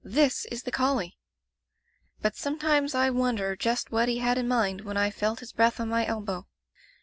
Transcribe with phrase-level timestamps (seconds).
[0.03, 1.13] "This is the collie/'
[2.23, 5.79] "But sometimes I wonder just what he had in mind when I felt his breath
[5.79, 6.47] on my elbow.